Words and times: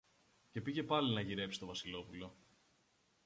Και 0.51 0.61
πήγε 0.61 0.83
πάλι 0.83 1.13
να 1.13 1.21
γυρέψει 1.21 1.59
το 1.59 1.65
Βασιλόπουλο. 1.65 2.35